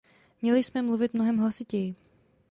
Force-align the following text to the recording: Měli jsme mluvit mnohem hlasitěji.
Měli 0.41 0.63
jsme 0.63 0.81
mluvit 0.81 1.13
mnohem 1.13 1.37
hlasitěji. 1.37 1.95